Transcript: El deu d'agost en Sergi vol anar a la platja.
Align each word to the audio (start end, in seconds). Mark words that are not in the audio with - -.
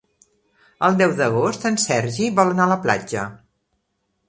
El 0.87 0.97
deu 1.01 1.13
d'agost 1.19 1.67
en 1.71 1.77
Sergi 1.85 2.31
vol 2.41 2.51
anar 2.57 2.67
a 2.69 2.73
la 2.75 2.81
platja. 2.87 3.29